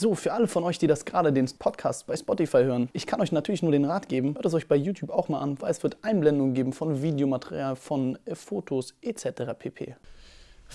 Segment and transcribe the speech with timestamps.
[0.00, 3.20] So, für alle von euch, die das gerade den Podcast bei Spotify hören, ich kann
[3.20, 5.72] euch natürlich nur den Rat geben, hört es euch bei YouTube auch mal an, weil
[5.72, 9.54] es wird Einblendungen geben von Videomaterial, von äh, Fotos etc.
[9.58, 9.96] pp.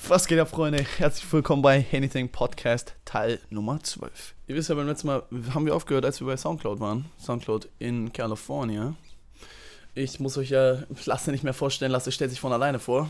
[0.10, 0.86] Was geht ab, Freunde?
[0.98, 4.36] Herzlich willkommen bei Anything Podcast Teil Nummer 12.
[4.48, 7.06] Ihr wisst ja, beim letzten Mal haben wir aufgehört, als wir bei Soundcloud waren.
[7.18, 8.94] Soundcloud in California.
[9.96, 11.94] Ich muss euch ja Lasse nicht mehr vorstellen.
[11.94, 13.10] Lasse stellt sich von alleine vor.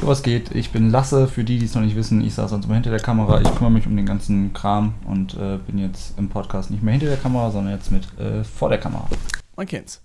[0.00, 0.54] Jo, was geht?
[0.54, 2.20] Ich bin Lasse, für die, die es noch nicht wissen.
[2.22, 3.40] Ich saß sonst immer hinter der Kamera.
[3.40, 6.92] Ich kümmere mich um den ganzen Kram und äh, bin jetzt im Podcast nicht mehr
[6.92, 9.08] hinter der Kamera, sondern jetzt mit äh, vor der Kamera.
[9.56, 10.02] Man kennt's.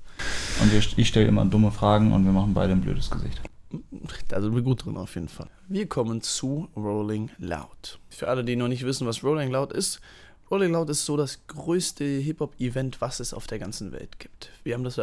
[0.62, 3.42] Und wir, ich stelle immer dumme Fragen und wir machen beide ein blödes Gesicht.
[4.28, 5.48] Da sind wir gut drin auf jeden Fall.
[5.68, 8.00] Wir kommen zu Rolling Loud.
[8.10, 10.00] Für alle, die noch nicht wissen, was Rolling Loud ist,
[10.52, 14.52] Rolling Loud ist so das größte Hip-Hop-Event, was es auf der ganzen Welt gibt.
[14.64, 15.00] Wir haben das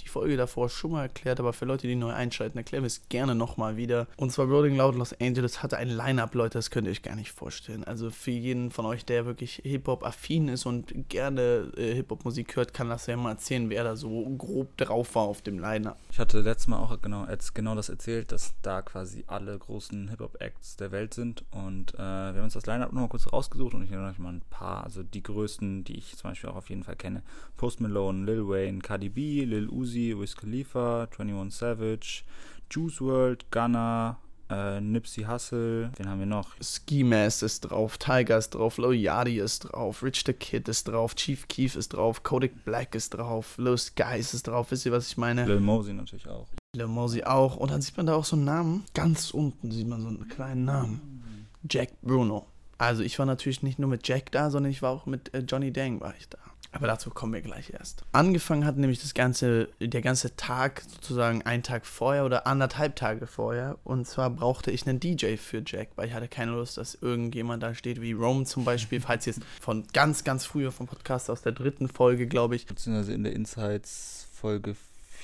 [0.00, 3.02] die Folge davor schon mal erklärt, aber für Leute, die neu einschalten, erklären wir es
[3.10, 4.06] gerne nochmal wieder.
[4.16, 7.14] Und zwar Rolling Loud Los Angeles hatte ein Line-Up, Leute, das könnt ihr euch gar
[7.14, 7.84] nicht vorstellen.
[7.84, 12.88] Also für jeden von euch, der wirklich Hip-Hop-affin ist und gerne äh, Hip-Hop-Musik hört, kann
[12.88, 15.98] das ja mal erzählen, wer da so grob drauf war auf dem Line-Up.
[16.10, 20.76] Ich hatte letztes Mal auch genau, genau das erzählt, dass da quasi alle großen Hip-Hop-Acts
[20.76, 21.44] der Welt sind.
[21.50, 24.32] Und äh, wir haben uns das Line-Up nochmal kurz rausgesucht und ich nenne euch mal
[24.32, 27.22] ein paar also die größten, die ich zum Beispiel auch auf jeden Fall kenne.
[27.56, 32.22] Post Malone, Lil Wayne, Cardi B, Lil Uzi, Wiz Khalifa, 21 Savage,
[32.70, 36.54] Juice World, Gunna, äh, Nipsey Hussle, wen haben wir noch?
[36.62, 40.86] Ski Mask ist drauf, Tiger ist drauf, Lil Yachty ist drauf, Rich the Kid ist
[40.86, 44.92] drauf, Chief Keef ist drauf, Kodak Black ist drauf, Lil Skies ist drauf, wisst ihr,
[44.92, 45.46] was ich meine?
[45.46, 46.46] Lil Mosey natürlich auch.
[46.76, 47.56] Lil Mosey auch.
[47.56, 48.84] Und dann sieht man da auch so einen Namen.
[48.94, 51.22] Ganz unten sieht man so einen kleinen Namen.
[51.68, 52.46] Jack Bruno.
[52.78, 55.40] Also ich war natürlich nicht nur mit Jack da, sondern ich war auch mit äh,
[55.40, 56.38] Johnny Dang war ich da.
[56.76, 58.04] Aber dazu kommen wir gleich erst.
[58.12, 63.26] Angefangen hat nämlich das ganze, der ganze Tag sozusagen einen Tag vorher oder anderthalb Tage
[63.26, 63.78] vorher.
[63.82, 67.62] Und zwar brauchte ich einen DJ für Jack, weil ich hatte keine Lust, dass irgendjemand
[67.62, 71.30] da steht, wie Rome zum Beispiel, falls ihr es von ganz, ganz früher vom Podcast
[71.30, 72.66] aus der dritten Folge, glaube ich.
[72.66, 74.76] Beziehungsweise in der Insights Folge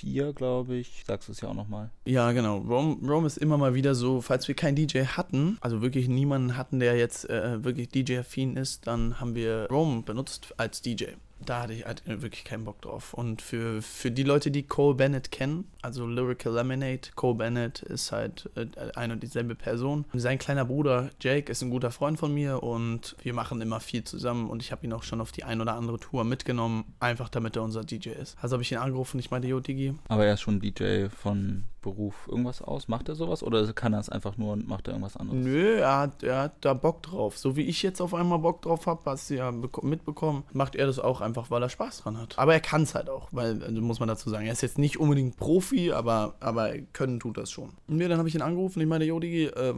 [0.02, 1.04] 4, glaube ich.
[1.06, 1.90] Sagst du es ja auch nochmal.
[2.04, 2.58] Ja, genau.
[2.58, 6.56] Rome, Rome ist immer mal wieder so, falls wir keinen DJ hatten, also wirklich niemanden
[6.56, 11.04] hatten, der jetzt äh, wirklich DJ-affin ist, dann haben wir Rome benutzt als DJ
[11.48, 13.14] da hatte ich halt wirklich keinen Bock drauf.
[13.14, 18.12] Und für, für die Leute, die Cole Bennett kennen, also Lyrical Lemonade, Cole Bennett ist
[18.12, 20.04] halt äh, eine und dieselbe Person.
[20.12, 24.04] Sein kleiner Bruder Jake ist ein guter Freund von mir und wir machen immer viel
[24.04, 27.28] zusammen und ich habe ihn auch schon auf die ein oder andere Tour mitgenommen, einfach
[27.28, 28.36] damit er unser DJ ist.
[28.40, 29.94] Also habe ich ihn angerufen ich meinte, yo Digi.
[30.08, 32.88] Aber er ist schon DJ von Beruf irgendwas aus?
[32.88, 35.44] Macht er sowas oder kann er es einfach nur und macht er irgendwas anderes?
[35.44, 37.36] Nö, er hat, er hat da Bock drauf.
[37.36, 40.86] So wie ich jetzt auf einmal Bock drauf habe, hast du ja mitbekommen, macht er
[40.86, 42.38] das auch einfach, weil er Spaß dran hat.
[42.38, 44.78] Aber er kann es halt auch, weil, also muss man dazu sagen, er ist jetzt
[44.78, 47.70] nicht unbedingt Profi, aber, aber können tut das schon.
[47.88, 49.74] Und mir, dann habe ich ihn angerufen, ich meine, Jodi, äh,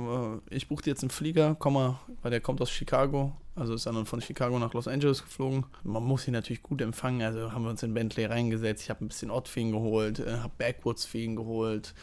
[0.51, 3.87] ich buche dir jetzt einen Flieger, komm mal, weil der kommt aus Chicago, also ist
[3.87, 5.65] dann von Chicago nach Los Angeles geflogen.
[5.85, 7.23] Man muss ihn natürlich gut empfangen.
[7.23, 8.83] Also haben wir uns in Bentley reingesetzt.
[8.83, 11.95] Ich habe ein bisschen Odd für ihn geholt, äh, habe Backwoods für ihn geholt.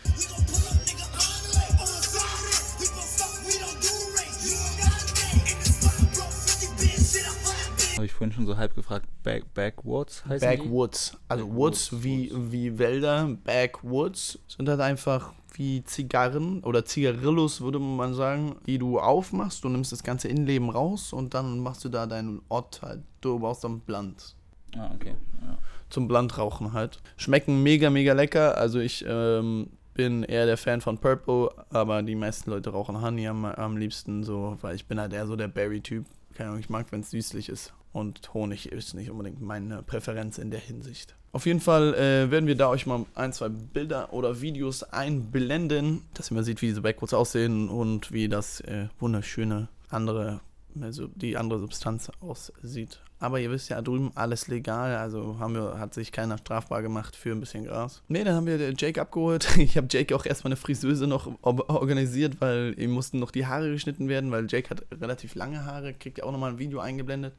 [7.95, 9.07] Habe ich vorhin schon so halb gefragt.
[9.21, 11.17] Back, Backwoods heißt Backwoods.
[11.27, 13.37] Also Backwoods, Woods wie, wie Wälder.
[13.43, 19.63] Backwoods sind halt einfach wie Zigarren oder Zigarillos, würde man sagen, die du aufmachst.
[19.63, 23.01] Du nimmst das ganze Innenleben raus und dann machst du da deinen Ort halt.
[23.21, 24.35] Du brauchst dann Blunt.
[24.77, 25.15] Ah, okay.
[25.41, 25.57] Ja.
[25.89, 27.01] Zum Blunt-Rauchen halt.
[27.17, 28.57] Schmecken mega, mega lecker.
[28.57, 33.27] Also ich ähm, bin eher der Fan von Purple, aber die meisten Leute rauchen Honey
[33.27, 36.05] am, am liebsten so, weil ich bin halt eher so der Berry-Typ.
[36.33, 37.73] Keine Ahnung, ich mag, wenn es süßlich ist.
[37.91, 41.15] Und Honig ist nicht unbedingt meine Präferenz in der Hinsicht.
[41.33, 46.01] Auf jeden Fall äh, werden wir da euch mal ein, zwei Bilder oder Videos einblenden,
[46.13, 50.41] dass ihr mal seht, wie diese Backwoods aussehen und wie das äh, wunderschöne andere,
[50.81, 52.99] also die andere Substanz aussieht.
[53.21, 57.15] Aber ihr wisst ja drüben alles legal, also haben wir, hat sich keiner strafbar gemacht
[57.15, 58.01] für ein bisschen Gras.
[58.09, 59.47] Ne, dann haben wir Jake abgeholt.
[59.57, 63.71] Ich habe Jake auch erstmal eine Friseuse noch organisiert, weil ihm mussten noch die Haare
[63.71, 67.33] geschnitten werden, weil Jake hat relativ lange Haare, kriegt ja auch nochmal ein Video eingeblendet.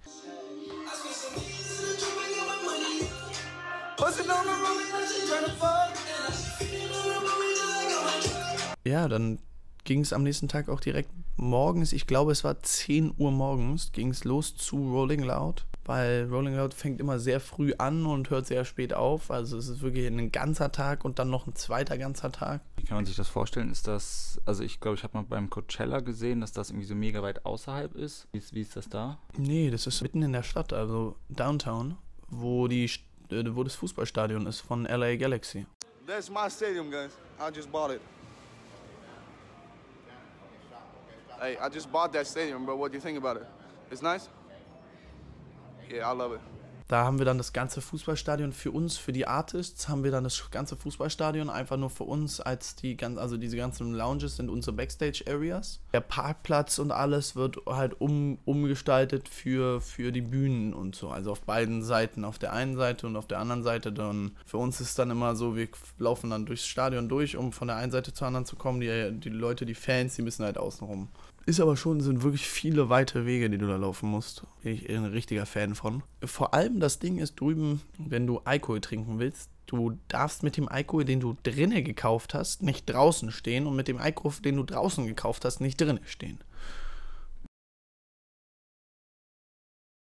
[8.85, 9.39] Ja, dann
[9.85, 13.93] ging es am nächsten Tag auch direkt morgens, ich glaube es war 10 Uhr morgens,
[13.93, 18.31] ging es los zu Rolling Loud, weil Rolling Loud fängt immer sehr früh an und
[18.31, 19.31] hört sehr spät auf.
[19.31, 22.61] Also es ist wirklich ein ganzer Tag und dann noch ein zweiter ganzer Tag.
[22.77, 23.71] Wie kann man sich das vorstellen?
[23.71, 26.95] Ist das, also ich glaube, ich habe mal beim Coachella gesehen, dass das irgendwie so
[26.95, 28.27] mega weit außerhalb ist.
[28.33, 29.19] Wie ist, wie ist das da?
[29.37, 31.97] Nee, das ist mitten in der Stadt, also Downtown,
[32.29, 32.91] wo die äh,
[33.55, 35.67] wo das Fußballstadion ist von LA Galaxy.
[36.07, 37.11] That's my stadium, guys.
[37.41, 38.01] I just bought it.
[41.41, 42.77] Hey, I just bought that stadium, bro.
[42.77, 43.47] What do you think about it?
[43.91, 44.29] It's nice?
[45.91, 46.52] Yeah, I love it.
[46.93, 50.25] Da haben wir dann das ganze Fußballstadion für uns, für die Artists, haben wir dann
[50.25, 54.51] das ganze Fußballstadion einfach nur für uns, als die ganz, also diese ganzen Lounges sind
[54.51, 55.81] unsere Backstage-Areas.
[55.95, 61.09] Der Parkplatz und alles wird halt um, umgestaltet für, für die Bühnen und so.
[61.09, 63.91] Also auf beiden Seiten, auf der einen Seite und auf der anderen Seite.
[63.91, 67.69] Dann für uns ist dann immer so, wir laufen dann durchs Stadion durch, um von
[67.69, 68.83] der einen Seite zur anderen zu kommen.
[68.83, 71.09] Die, die Leute, die Fans, die müssen halt außen rum.
[71.45, 74.45] Ist aber schon, sind wirklich viele weite Wege, die du da laufen musst.
[74.63, 76.03] Bin ich ein richtiger Fan von.
[76.25, 80.69] Vor allem das Ding ist drüben, wenn du Alkohol trinken willst, du darfst mit dem
[80.69, 84.63] Alkohol, den du drinnen gekauft hast, nicht draußen stehen und mit dem Alkohol, den du
[84.63, 86.39] draußen gekauft hast, nicht drinnen stehen.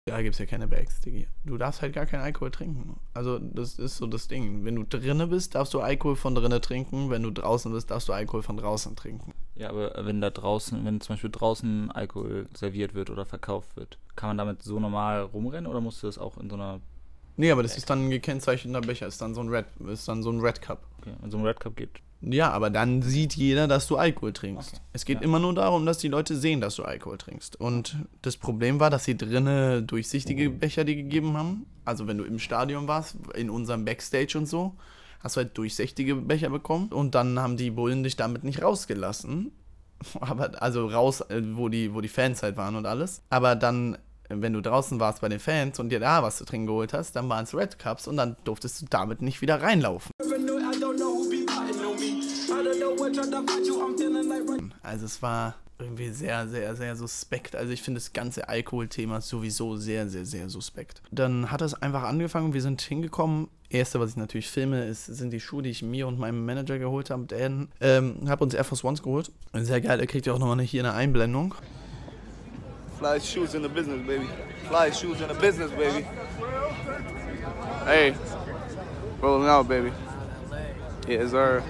[0.09, 1.27] Da gibt es ja keine Bags, Diggi.
[1.45, 2.99] Du darfst halt gar keinen Alkohol trinken.
[3.13, 4.65] Also, das ist so das Ding.
[4.65, 7.09] Wenn du drinnen bist, darfst du Alkohol von drinnen trinken.
[7.09, 9.33] Wenn du draußen bist, darfst du Alkohol von draußen trinken.
[9.55, 13.97] Ja, aber wenn da draußen, wenn zum Beispiel draußen Alkohol serviert wird oder verkauft wird,
[14.15, 16.79] kann man damit so normal rumrennen oder musst du das auch in so einer.
[17.37, 20.23] Nee, aber das ist dann ein gekennzeichneter Becher, ist dann so ein Red, ist dann
[20.23, 20.83] so ein Red Cup.
[20.99, 22.01] Okay, wenn so ein Red Cup gibt.
[22.21, 24.73] Ja, aber dann sieht jeder, dass du Alkohol trinkst.
[24.73, 24.81] Okay.
[24.91, 25.23] Es geht ja.
[25.23, 27.59] immer nur darum, dass die Leute sehen, dass du Alkohol trinkst.
[27.59, 31.65] Und das Problem war, dass sie drinnen durchsichtige Becher die gegeben haben.
[31.85, 34.75] Also wenn du im Stadion warst, in unserem Backstage und so,
[35.21, 36.89] hast du halt durchsichtige Becher bekommen.
[36.89, 39.51] Und dann haben die Bullen dich damit nicht rausgelassen.
[40.19, 43.21] Aber, also raus, äh, wo die, wo die Fans halt waren und alles.
[43.29, 43.97] Aber dann
[44.29, 47.15] wenn du draußen warst bei den Fans und dir da was zu trinken geholt hast,
[47.15, 50.11] dann waren es Red Cups und dann durftest du damit nicht wieder reinlaufen.
[54.81, 57.55] Also es war irgendwie sehr, sehr, sehr suspekt.
[57.55, 61.01] Also ich finde das ganze Alkoholthema sowieso sehr, sehr, sehr suspekt.
[61.11, 63.47] Dann hat es einfach angefangen, wir sind hingekommen.
[63.69, 66.79] Erste, was ich natürlich filme, ist, sind die Schuhe, die ich mir und meinem Manager
[66.79, 67.25] geholt habe.
[67.25, 69.31] Dan ähm, habe uns Air Force Ones geholt.
[69.53, 71.55] Sehr geil, er kriegt ja auch nochmal hier eine Einblendung.
[72.97, 74.27] Fly shoes in the business, baby.
[74.67, 76.05] Fly shoes in the business, baby.
[77.85, 78.13] Hey,
[79.21, 79.91] rolling out, baby.
[81.07, 81.63] Yes, sir.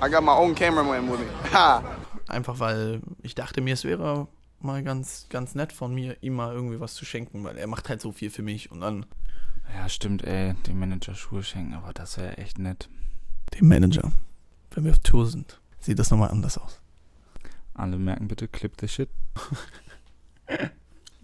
[0.00, 1.26] I got my own cameraman with me.
[1.52, 1.82] Ha!
[2.28, 4.28] Einfach weil ich dachte mir, es wäre
[4.60, 7.88] mal ganz, ganz nett von mir, ihm mal irgendwie was zu schenken, weil er macht
[7.88, 9.06] halt so viel für mich und dann.
[9.74, 12.88] Ja, stimmt, ey, dem Manager Schuhe schenken, aber das wäre echt nett.
[13.54, 14.12] Dem Manager.
[14.70, 16.80] Wenn wir auf Tour sind, sieht das nochmal anders aus.
[17.74, 19.08] Alle merken bitte, clip the shit.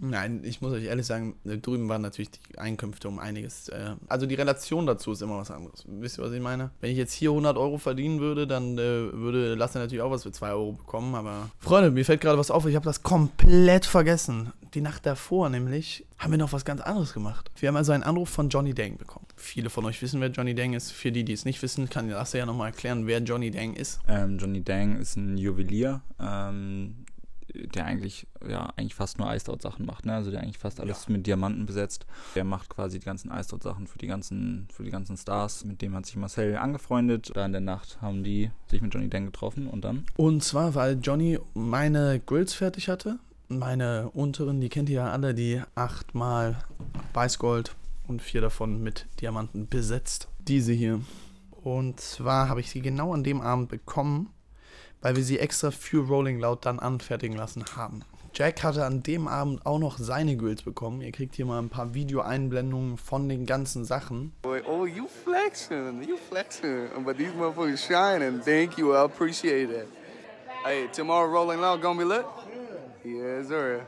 [0.04, 3.70] Nein, ich muss euch ehrlich sagen, drüben waren natürlich die Einkünfte um einiges.
[3.70, 5.84] Äh, also die Relation dazu ist immer was anderes.
[5.88, 6.70] Wisst ihr, was ich meine?
[6.80, 10.24] Wenn ich jetzt hier 100 Euro verdienen würde, dann äh, würde Lasse natürlich auch was
[10.24, 11.14] für 2 Euro bekommen.
[11.14, 12.66] Aber Freunde, mir fällt gerade was auf.
[12.66, 14.52] Ich habe das komplett vergessen.
[14.74, 17.50] Die Nacht davor nämlich haben wir noch was ganz anderes gemacht.
[17.56, 19.26] Wir haben also einen Anruf von Johnny Dang bekommen.
[19.36, 20.90] Viele von euch wissen, wer Johnny Dang ist.
[20.90, 24.00] Für die, die es nicht wissen, kann Lasse ja nochmal erklären, wer Johnny Dang ist.
[24.08, 26.02] Ähm, Johnny Dang ist ein Juwelier.
[26.20, 27.04] Ähm
[27.54, 30.14] der eigentlich, ja, eigentlich fast nur Iced Out Sachen macht, ne?
[30.14, 31.12] Also der eigentlich fast alles ja.
[31.12, 32.06] mit Diamanten besetzt.
[32.34, 35.64] Der macht quasi die ganzen Iced Out Sachen für die ganzen, für die ganzen Stars.
[35.64, 37.30] Mit dem hat sich Marcel angefreundet.
[37.34, 40.04] Da in der Nacht haben die sich mit Johnny Dan getroffen und dann?
[40.16, 43.18] Und zwar, weil Johnny meine Grills fertig hatte.
[43.48, 46.64] Meine unteren, die kennt ihr ja alle, die achtmal
[47.12, 50.28] Weißgold und vier davon mit Diamanten besetzt.
[50.40, 51.00] Diese hier.
[51.50, 54.30] Und zwar habe ich sie genau an dem Abend bekommen
[55.04, 58.00] weil wir sie extra für Rolling Loud dann anfertigen lassen haben.
[58.32, 61.02] Jack hatte an dem Abend auch noch seine Grills bekommen.
[61.02, 64.32] Ihr kriegt hier mal ein paar Videoeinblendungen von den ganzen Sachen.
[64.44, 66.88] Oh, you flexing, you flexing.
[67.04, 68.40] But these motherfuckers shining.
[68.40, 69.88] Thank you, I appreciate it.
[70.64, 72.24] Hey, tomorrow Rolling Loud gonna be lit?
[73.04, 73.82] Yes, sir.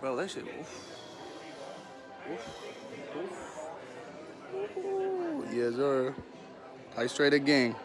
[0.00, 0.98] Bro, that shit, oof.
[2.32, 2.40] Oof.
[4.84, 5.54] Oof.
[5.54, 6.14] Yes, sir.
[6.96, 7.76] High straight again.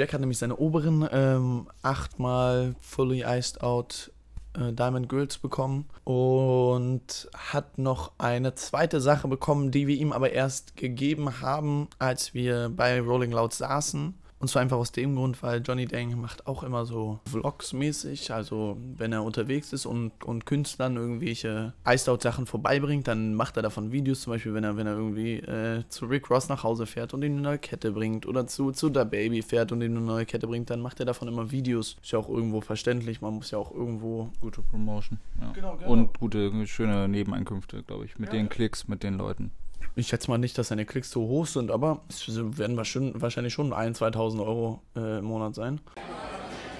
[0.00, 4.10] Jack hat nämlich seine oberen ähm, achtmal Fully Iced Out
[4.54, 10.32] äh, Diamond Grills bekommen und hat noch eine zweite Sache bekommen, die wir ihm aber
[10.32, 14.14] erst gegeben haben, als wir bei Rolling Loud saßen.
[14.40, 18.32] Und zwar einfach aus dem Grund, weil Johnny Dang macht auch immer so Vlogs-mäßig.
[18.32, 23.92] Also, wenn er unterwegs ist und, und Künstlern irgendwelche Iced-Out-Sachen vorbeibringt, dann macht er davon
[23.92, 24.22] Videos.
[24.22, 27.22] Zum Beispiel, wenn er, wenn er irgendwie äh, zu Rick Ross nach Hause fährt und
[27.22, 28.24] ihm eine neue Kette bringt.
[28.24, 31.06] Oder zu, zu Da Baby fährt und ihm eine neue Kette bringt, dann macht er
[31.06, 31.98] davon immer Videos.
[32.02, 33.20] Ist ja auch irgendwo verständlich.
[33.20, 34.30] Man muss ja auch irgendwo.
[34.40, 35.18] Gute Promotion.
[35.38, 35.52] Ja.
[35.52, 35.90] Genau, genau.
[35.90, 38.18] Und gute, schöne Nebeneinkünfte, glaube ich.
[38.18, 38.38] Mit ja.
[38.38, 39.52] den Klicks, mit den Leuten.
[39.96, 42.26] Ich schätze mal nicht, dass seine Klicks so hoch sind, aber es
[42.58, 45.80] werden wahrscheinlich schon 1.000, 2.000 Euro äh, im Monat sein.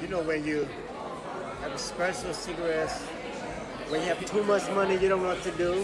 [0.00, 0.64] You know, when you
[1.62, 3.02] have a special cigarettes
[3.90, 5.74] when you have too much money, you don't know what to do.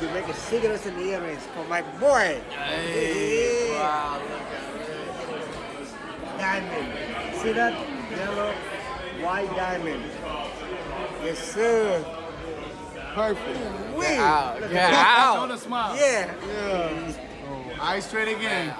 [0.00, 2.40] You make a cigarettes and earrings for my boy.
[2.50, 3.80] Hey, Yeah.
[3.80, 4.20] wow,
[6.38, 7.38] Diamond.
[7.42, 7.74] See that?
[8.16, 8.52] Yellow,
[9.22, 10.04] white diamond.
[11.24, 12.04] Yes, sir.
[13.14, 13.58] Perfect.
[13.96, 14.08] Wait.
[14.08, 15.36] Get out, get out.
[15.36, 15.96] Show the smile.
[15.96, 16.30] Yeah.
[16.46, 17.14] Yeah.
[17.80, 18.72] Eye straight again.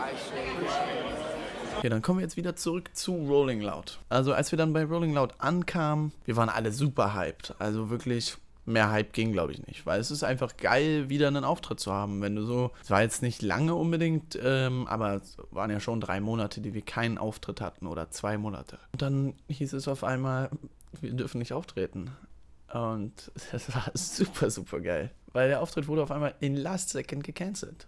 [1.78, 3.98] Okay, dann kommen wir jetzt wieder zurück zu Rolling Loud.
[4.08, 7.54] Also als wir dann bei Rolling Loud ankamen, wir waren alle super hyped.
[7.60, 8.36] Also wirklich
[8.68, 9.86] mehr Hype ging, glaube ich, nicht.
[9.86, 12.20] Weil es ist einfach geil, wieder einen Auftritt zu haben.
[12.20, 16.00] Wenn du so, es war jetzt nicht lange unbedingt, ähm, aber es waren ja schon
[16.00, 18.78] drei Monate, die wir keinen Auftritt hatten oder zwei Monate.
[18.92, 20.50] Und dann hieß es auf einmal,
[21.00, 22.10] wir dürfen nicht auftreten.
[22.72, 25.10] Und das war super, super geil.
[25.32, 27.86] Weil der Auftritt wurde auf einmal in Last Second gecancelt.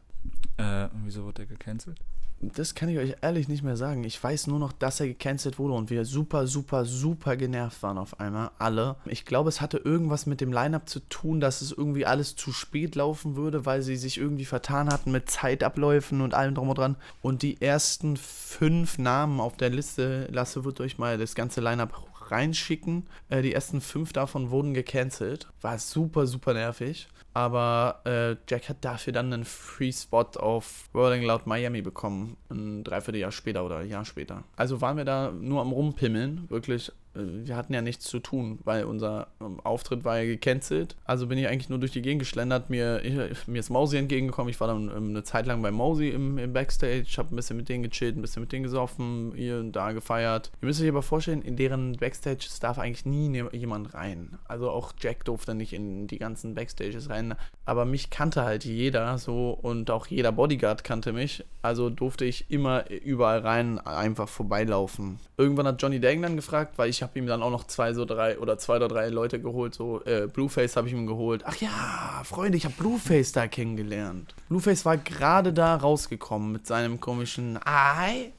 [0.58, 1.98] Äh, wieso wurde der gecancelt?
[2.42, 4.02] Das kann ich euch ehrlich nicht mehr sagen.
[4.02, 7.98] Ich weiß nur noch, dass er gecancelt wurde und wir super, super, super genervt waren
[7.98, 8.50] auf einmal.
[8.58, 8.96] Alle.
[9.04, 12.52] Ich glaube, es hatte irgendwas mit dem Line-Up zu tun, dass es irgendwie alles zu
[12.52, 16.78] spät laufen würde, weil sie sich irgendwie vertan hatten mit Zeitabläufen und allem drum und
[16.78, 16.96] dran.
[17.20, 22.09] Und die ersten fünf Namen auf der Liste, Lasse wird euch mal das ganze Line-Up
[22.30, 23.06] reinschicken.
[23.28, 25.48] Äh, die ersten fünf davon wurden gecancelt.
[25.60, 27.08] War super, super nervig.
[27.32, 32.36] Aber äh, Jack hat dafür dann einen Free Spot auf Rolling Loud Miami bekommen.
[32.50, 34.42] Ein Dreivierteljahr später oder ein Jahr später.
[34.56, 36.50] Also waren wir da nur am Rumpimmeln.
[36.50, 40.96] Wirklich, wir hatten ja nichts zu tun, weil unser ähm, Auftritt war ja gecancelt.
[41.04, 42.70] Also bin ich eigentlich nur durch die Gegend geschlendert.
[42.70, 44.48] Mir, ich, mir ist Mausi entgegengekommen.
[44.48, 47.06] Ich war dann ähm, eine Zeit lang bei Mausi im, im Backstage.
[47.16, 50.52] Hab ein bisschen mit denen gechillt, ein bisschen mit denen gesoffen, hier und da gefeiert.
[50.62, 54.38] Ihr müsst euch aber vorstellen, in deren Backstage darf eigentlich nie ne- jemand rein.
[54.46, 57.34] Also auch Jack durfte nicht in die ganzen Backstages rein.
[57.64, 61.44] Aber mich kannte halt jeder so und auch jeder Bodyguard kannte mich.
[61.62, 65.18] Also durfte ich immer überall rein einfach vorbeilaufen.
[65.36, 68.04] Irgendwann hat Johnny Dang dann gefragt, weil ich habe ihm dann auch noch zwei so
[68.04, 69.74] drei oder zwei oder drei Leute geholt.
[69.74, 71.42] So äh, Blueface habe ich ihm geholt.
[71.44, 74.34] Ach ja, Freunde, ich habe Blueface da kennengelernt.
[74.48, 78.32] Blueface war gerade da rausgekommen mit seinem komischen Hi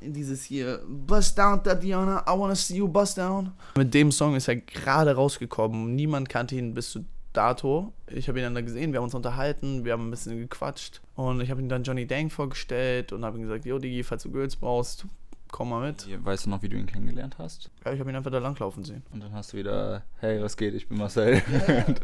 [0.00, 3.52] dieses hier Bust Down Tatiana, I wanna see you bust down.
[3.76, 5.94] Mit dem Song ist er gerade rausgekommen.
[5.94, 7.92] Niemand kannte ihn bis zu dato.
[8.08, 11.02] Ich habe ihn dann da gesehen, wir haben uns unterhalten, wir haben ein bisschen gequatscht
[11.14, 14.22] und ich habe ihm dann Johnny Dang vorgestellt und habe ihm gesagt, yo Digi, falls
[14.22, 15.06] du Girls brauchst,
[15.50, 16.06] komm mal mit.
[16.24, 17.70] Weißt du noch, wie du ihn kennengelernt hast?
[17.84, 19.02] Ja, ich habe ihn einfach da langlaufen sehen.
[19.12, 21.42] Und dann hast du wieder, hey, was geht, ich bin Marcel.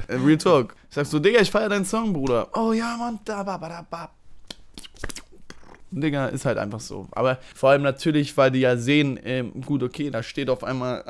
[0.08, 0.74] Äh, Real Talk.
[0.88, 2.48] Sagst du, Digga, ich feiere deinen Song, Bruder.
[2.54, 4.10] Oh ja, Mann, da, ba, ba, da, ba.
[5.92, 7.06] Digga, ist halt einfach so.
[7.12, 11.02] Aber vor allem natürlich, weil die ja sehen, ähm, gut, okay, da steht auf einmal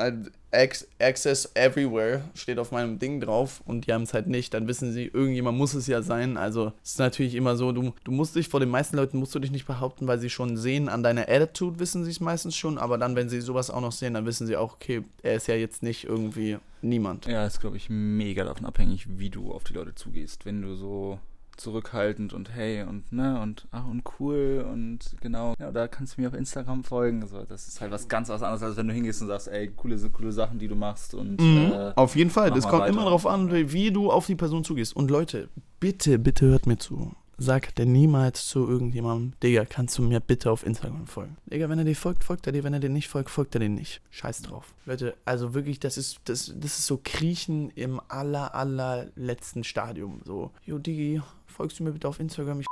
[0.53, 4.67] Ac- Access Everywhere, steht auf meinem Ding drauf und die haben es halt nicht, dann
[4.69, 6.37] wissen sie, irgendjemand muss es ja sein.
[6.37, 9.35] Also es ist natürlich immer so, du, du musst dich vor den meisten Leuten, musst
[9.35, 12.55] du dich nicht behaupten, weil sie schon sehen, an deiner Attitude wissen sie es meistens
[12.57, 15.37] schon, aber dann, wenn sie sowas auch noch sehen, dann wissen sie auch, okay, er
[15.37, 17.27] ist ja jetzt nicht irgendwie niemand.
[17.27, 20.45] ja, ist, glaube ich, mega davon abhängig, wie du auf die Leute zugehst.
[20.45, 21.19] Wenn du so
[21.57, 26.21] zurückhaltend und hey und ne und ach und cool und genau, ja, da kannst du
[26.23, 27.27] mir auf Instagram folgen.
[27.27, 29.69] So, das ist halt was ganz was anderes, als wenn du hingehst und sagst, ey,
[29.69, 31.73] coole, coole Sachen, die du machst und Mhm.
[31.73, 32.51] äh, Auf jeden Fall.
[32.51, 32.93] Das kommt weiter.
[32.93, 34.95] immer darauf an, wie du auf die Person zugehst.
[34.97, 35.49] Und Leute,
[35.81, 37.13] bitte, bitte hört mir zu.
[37.39, 41.37] Sag denn niemals zu irgendjemandem, Digga, kannst du mir bitte auf Instagram folgen?
[41.47, 42.63] Digga, wenn er dir folgt, folgt er dir.
[42.63, 44.01] Wenn er dir nicht folgt, folgt er dir nicht.
[44.11, 44.75] Scheiß drauf.
[44.87, 50.21] Leute, also wirklich, das ist, das, das ist so Kriechen im aller, allerletzten Stadium.
[50.25, 51.21] So, yo, Digi,
[51.53, 52.61] folgst du mir bitte auf Instagram?
[52.61, 52.67] Ich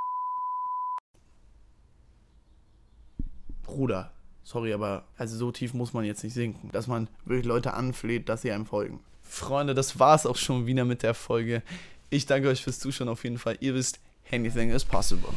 [3.63, 4.11] Bruder,
[4.43, 8.29] sorry, aber also so tief muss man jetzt nicht sinken, dass man wirklich Leute anfleht,
[8.29, 9.01] dass sie einem folgen.
[9.23, 11.63] Freunde, das war's auch schon wieder mit der Folge.
[12.11, 13.57] Ich danke euch fürs Zuschauen auf jeden Fall.
[13.61, 14.01] Ihr wisst,
[14.33, 15.31] anything is possible.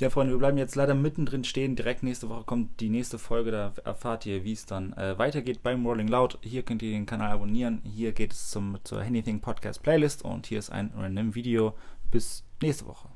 [0.00, 1.74] Ja, Freunde, wir bleiben jetzt leider mittendrin stehen.
[1.74, 3.50] Direkt nächste Woche kommt die nächste Folge.
[3.50, 6.38] Da erfahrt ihr, wie es dann äh, weitergeht beim Rolling Loud.
[6.42, 7.80] Hier könnt ihr den Kanal abonnieren.
[7.82, 11.74] Hier geht es zum, zur Anything Podcast Playlist und hier ist ein random Video.
[12.10, 13.08] Bis nächste Woche.